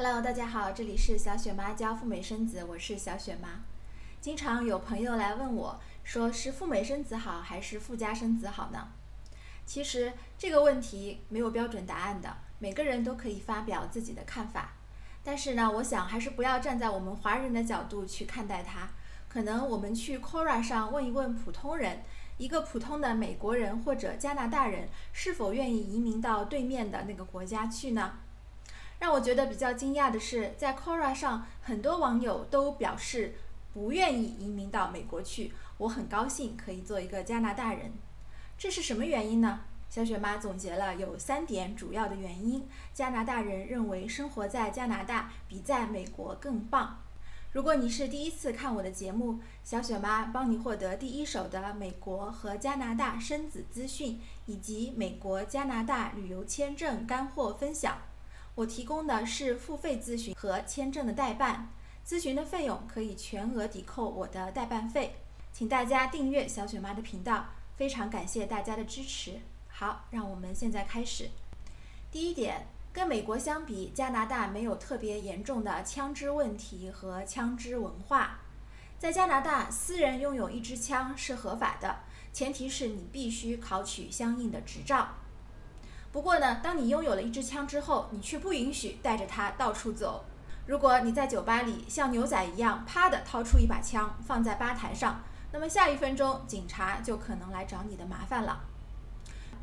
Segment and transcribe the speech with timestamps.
[0.00, 3.64] Hello，大家好，这里是小雪妈教赴美生子，我是小雪妈。
[4.20, 8.90] 经常有朋友来问我，说是赴美生子好还是赴加生子好呢？
[9.66, 14.74] 其实这个问题没有标准答案的，每个人都可以发表自己的看法。
[15.24, 18.88] 但是呢，我想还是不要站在我们华人的角度去看待它。
[19.28, 22.04] 可能我们去 Quora 上问一问普通人，
[22.36, 28.12] 一个普通的美国人或者加拿大人是否愿意移民到对面的那个国家去呢？
[28.98, 33.34] 让我觉得比较惊讶的是，在 Quora 上，很多网友都表示
[33.72, 35.52] 不愿意移民到美国去。
[35.78, 37.92] 我很高兴可以做一个加拿大人，
[38.58, 39.60] 这是什么原因呢？
[39.88, 42.66] 小雪妈总结了有三点主要的原因。
[42.92, 46.98] 加拿大人认为生活在加拿大比在美国更棒。
[47.52, 57.96] 如果你是第一次看我的节目，小雪妈帮你获得第一手的美国和加拿大生子资讯，以及美国、加拿大旅游签证干货分享。
[58.58, 61.70] 我提供的是付费咨询和签证的代办，
[62.04, 65.14] 咨询的费用可以全额抵扣我的代办费，
[65.52, 69.38] 请大家订阅小雪妈的频道，非常感谢大家的支持。
[69.68, 71.30] 好，让我们现在开始。
[72.10, 78.40] 第一点，跟美国相比，加拿大没有特别严重的枪支问题和枪支文化。
[78.98, 82.00] 在加拿大，私人拥有一支枪是合法的，
[82.32, 85.10] 前提是你必须考取相应的执照。
[86.10, 90.24] 不过呢，当你拥有了一支枪之后，你却不允许带着它到处走。
[90.66, 98.60] 如果你在酒吧里像牛仔一样啪的掏出一把枪放在吧台上，那么下一分钟警察就可能来找你的麻烦了。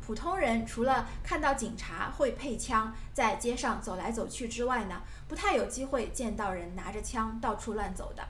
[0.04, 8.24] 普通人除了看到警察会配枪在街上走来走去之外呢，不太有机会见到人拿着枪到处乱走的。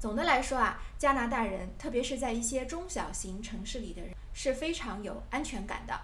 [0.00, 5.98] 总的来说啊，加拿大人，特别是在一些中小型城市里的人，是非常有安全感的。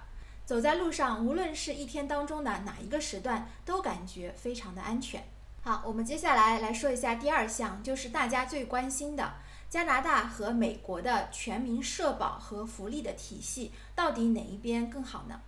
[0.44, 5.24] 走在路上，无论是一天当中的哪一个时段，都感觉非常的安全。
[5.62, 9.32] 好，我们接下来来说一下第二项，就是大家最关心的
[9.70, 15.40] 加拿大和美国的全民社保和福利的体系，到底哪一边更好呢？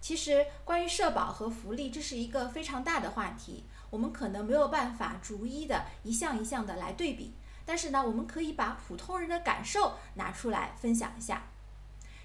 [0.00, 7.34] 其实，关于社保和福利，这是一个非常大的话题，我们可能没有办法逐一的一项一项的来对比，
[7.66, 11.42] 但是呢，我们可以把普通人的感受拿出来分享一下。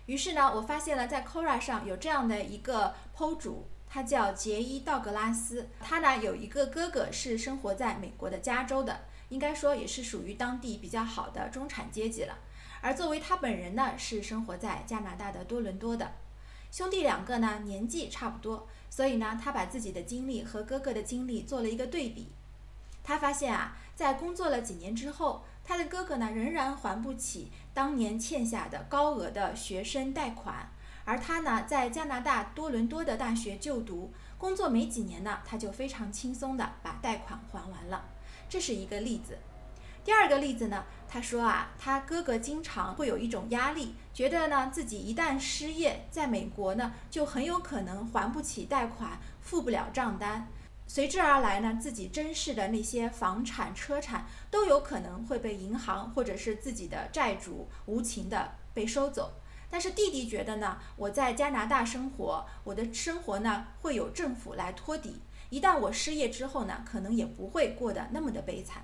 [0.09, 5.69] 于是呢，我发现了在 Quora 上有这样的一个 PO 主，他叫杰伊·道格拉斯。
[5.79, 12.35] 他呢有一个哥哥是生活在美国的加州的，应该说也是属于当地比较好的中产阶级了。
[12.81, 16.11] 而作为他本人呢，是生活在加拿大的多伦多的。
[16.71, 22.31] 兄弟两个呢年纪差不多，所以呢他把自己的经历和哥哥的经历做了一个对比。
[23.03, 30.67] 他发现啊，在工作了几年之后，他的哥哥呢仍然还不起当年欠下的高额的学生贷款，
[31.05, 38.03] 而他呢在加拿大多伦多的大学就读，工作没几年呢，他就非常轻松的把贷款还完了。
[38.49, 39.37] 这是一个例子。
[40.03, 50.47] 第二个例子呢，他说啊，他哥哥经常会有一种压力，觉得呢自己一旦失业，在美国呢就很有可能还不起贷款，付不了账单。
[50.91, 59.33] 随之而来呢，自己珍视的那些房产、车产都有可能会被银行或者是自己的债主无情的被收走。
[59.69, 65.21] 但是弟弟觉得呢，我在加拿大生活，我的生活呢会有政府来托底。
[65.51, 68.83] 一旦我失业之后呢，可能也不会过得那么的悲惨。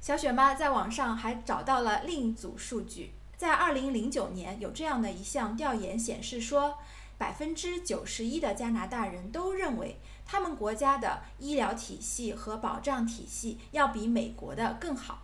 [0.00, 6.78] 小雪妈在网上还找到了另一组数据，在二零零九年有这样的一项调研显示说。
[7.18, 15.22] 百分之九十一的加拿大人都认为，他们国家的医疗体系和保障体系要比美国的更好。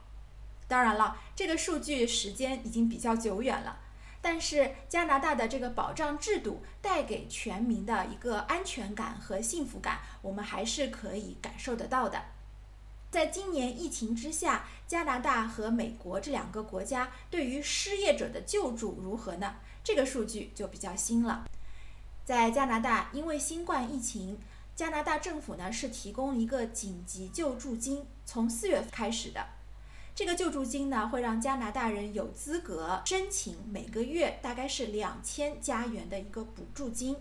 [0.66, 3.78] 当然了，这个数据时间已经比较久远了，
[4.20, 12.22] 但是加拿大的这个保障制度带给全民的一个安全感和幸福感，我们还是可以感受得到的。
[13.10, 19.56] 在今年疫情之下，加拿大和美国这两个国家对于失业者的救助如何呢？
[19.82, 21.46] 这个数据就比较新了。
[22.26, 24.38] 在加拿大，因为新冠疫情，
[24.78, 29.44] 加拿大政府呢是提供一个紧急救助金，从四月份开始的。
[30.14, 37.16] 这个救助金呢会让加拿大人有资格申请每个月大概是两千加元的一个补助金，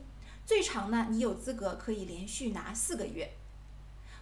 [0.45, 3.31] 最长呢你有资格可以连续拿四个月。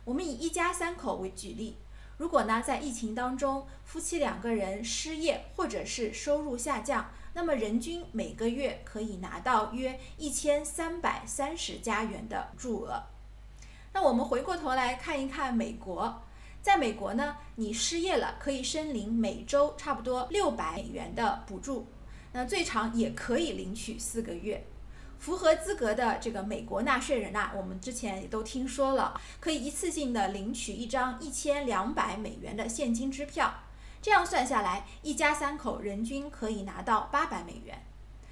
[0.05, 1.75] 我们以一家三口为举例，
[2.15, 7.11] 如果呢在疫情当中夫妻两个人失业或者是收入下降。
[7.33, 13.03] 那么人均每个月可以拿到约一千三百三十加元的助额。
[13.95, 16.21] 那我们回过头来看一看美国，
[16.61, 21.87] 在美国呢，你失业了可以申领每周差不多六百美元的补助，
[22.33, 24.67] 那最长也可以领取四个月。
[25.17, 33.49] 符合资格的这个美国纳税人呐，我们之前也都听说了，可以一次性的领取一张一千两百美元的现金支票。
[34.01, 37.81] 这样算下来，一家三口人均可以拿到八百美元。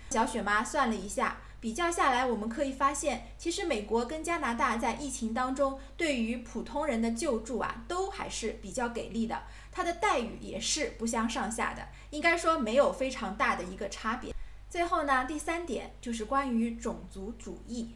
[0.09, 14.35] 小雪妈算了一下，比较下来，我们可以发现，其实美国跟加拿大在疫情当中对于普通人的救助啊，都还是比较给力的，它的待遇也是不相上下的，应该说没有非常大的一个差别。
[14.69, 17.95] 最后呢，第三点就是关于种族主义。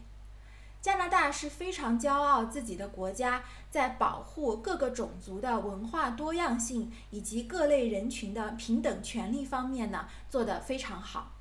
[0.80, 11.34] 加拿大是非常骄傲自己的国家在保护各个种族的文化多样性以及各类人群的平等权利方面呢，做得非常好。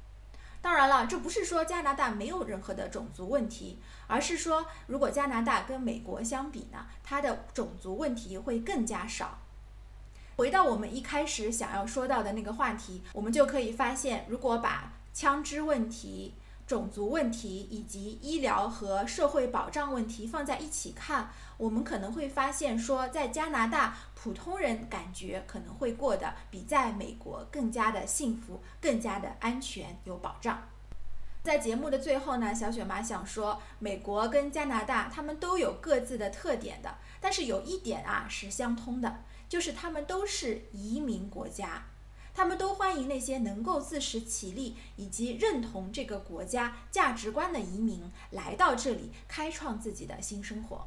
[0.67, 9.39] 当然了，这不是说加拿大没有任何的种族问题，而是说如果加拿大跟美国相比呢，它的种族问题会更加少。
[10.35, 16.33] 回到我们一开始想要说到的那个话题，我们就可以发现，如果把枪支问题、
[16.67, 30.61] 种族问题以及医疗和社会保障问题放在一起看，我们可能会发现说，在加拿大，普通人感觉可能会过得比在美国更加的幸福、更加的安全、有保障。
[31.41, 41.85] 在节目的最后呢，小雪妈想说，美国跟加拿大他们都有各自的特点的，但是有一点啊是相通的，就是他们都是移民国家。
[42.37, 50.85] 他们都欢迎那些能够自食其力以及认同这个国家价值观的移民来到这里开创自己的新生活。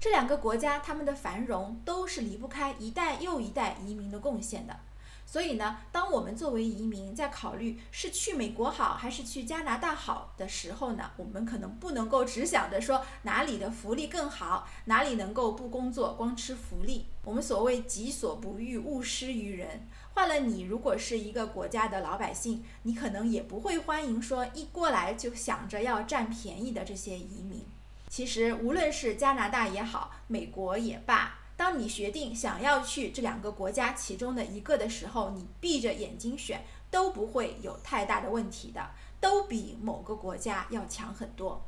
[0.00, 4.80] 这两个国家他们的繁荣都是离不开一代又一代移民的贡献的。
[5.24, 17.06] 所以呢，当我们作为移民在考虑是去美国好还是去加拿大好的时候呢，我们可能不能够只想着说哪里的福利更好，哪里能够不工作光吃福利。
[17.22, 19.86] 我们所谓己所不欲，勿施于人。
[20.16, 27.62] 换了你，如果是一个国家的老百姓，你可能也不会欢迎说一过来就想着要占便宜的这些移民。
[28.08, 31.40] 其实，无论是加拿大也好，美国也罢。
[31.54, 41.62] 当你决定想要去这两个国家其中的一个的时候，你闭着眼睛选都不会有太大的问题的，都比某个国家要强很多。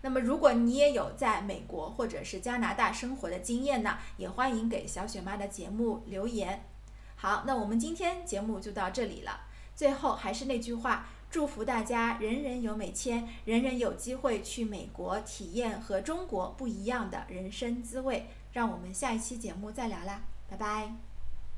[0.00, 6.64] 那么，如果你也有在美国或者是加拿大生活的经验呢，也欢迎给小雪妈的节目留言。
[7.20, 9.42] 好，那我们今天节目就到这里了。
[9.76, 18.30] 最后还是那句话，祝福大家人人有美签，人人有机会去美国体验和中国不一样的人生滋味。
[18.54, 21.09] 让我们下一期节目再聊啦，拜拜。